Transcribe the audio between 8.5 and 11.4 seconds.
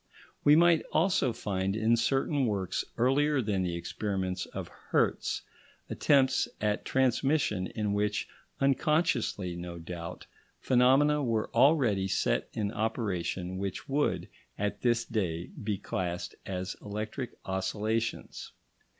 unconsciously no doubt, phenomena